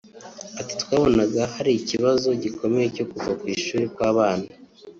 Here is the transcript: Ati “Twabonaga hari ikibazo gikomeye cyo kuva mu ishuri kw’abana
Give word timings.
Ati 0.59 0.73
“Twabonaga 0.81 1.41
hari 1.53 1.71
ikibazo 1.75 2.27
gikomeye 2.43 2.87
cyo 2.95 3.05
kuva 3.11 3.31
mu 3.39 3.45
ishuri 3.55 3.85
kw’abana 3.93 4.47